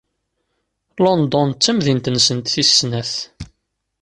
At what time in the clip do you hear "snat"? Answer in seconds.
2.79-3.11